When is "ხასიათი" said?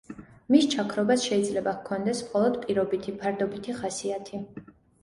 3.81-4.45